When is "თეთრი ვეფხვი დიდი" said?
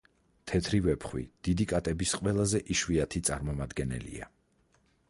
0.51-1.67